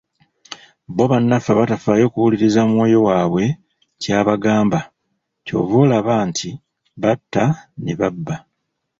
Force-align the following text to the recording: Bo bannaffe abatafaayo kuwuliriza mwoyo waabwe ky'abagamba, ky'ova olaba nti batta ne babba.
Bo 0.95 1.03
bannaffe 1.11 1.49
abatafaayo 1.53 2.05
kuwuliriza 2.13 2.61
mwoyo 2.69 2.99
waabwe 3.07 3.43
ky'abagamba, 4.01 4.79
ky'ova 5.45 5.75
olaba 5.83 6.13
nti 6.29 6.49
batta 7.01 7.43
ne 7.83 7.93
babba. 7.99 8.35